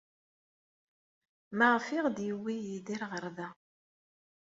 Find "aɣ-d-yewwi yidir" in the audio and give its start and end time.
1.99-3.01